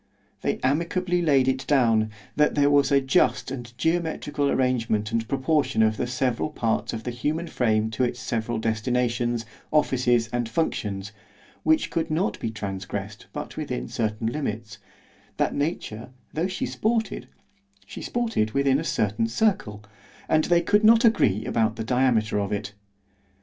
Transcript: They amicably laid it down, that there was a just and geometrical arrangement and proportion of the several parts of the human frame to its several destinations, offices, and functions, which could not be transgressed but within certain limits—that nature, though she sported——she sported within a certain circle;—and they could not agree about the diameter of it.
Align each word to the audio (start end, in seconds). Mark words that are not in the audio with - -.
They 0.41 0.57
amicably 0.63 1.21
laid 1.21 1.47
it 1.47 1.63
down, 1.67 2.09
that 2.35 2.55
there 2.55 2.71
was 2.71 2.91
a 2.91 2.99
just 3.01 3.51
and 3.51 3.71
geometrical 3.77 4.49
arrangement 4.49 5.11
and 5.11 5.27
proportion 5.27 5.83
of 5.83 5.97
the 5.97 6.07
several 6.07 6.49
parts 6.49 6.91
of 6.91 7.03
the 7.03 7.11
human 7.11 7.45
frame 7.45 7.91
to 7.91 8.03
its 8.03 8.19
several 8.19 8.57
destinations, 8.57 9.45
offices, 9.71 10.27
and 10.33 10.49
functions, 10.49 11.11
which 11.61 11.91
could 11.91 12.09
not 12.09 12.39
be 12.39 12.49
transgressed 12.49 13.27
but 13.31 13.57
within 13.57 13.87
certain 13.87 14.25
limits—that 14.25 15.53
nature, 15.53 16.09
though 16.33 16.47
she 16.47 16.65
sported——she 16.65 18.01
sported 18.01 18.53
within 18.53 18.79
a 18.79 18.83
certain 18.83 19.27
circle;—and 19.27 20.45
they 20.45 20.63
could 20.63 20.83
not 20.83 21.05
agree 21.05 21.45
about 21.45 21.75
the 21.75 21.83
diameter 21.83 22.39
of 22.39 22.51
it. 22.51 22.73